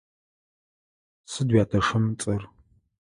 Сыд 1.31 1.47
уятэщым 1.53 2.03
ыцӏэр? 2.11 2.41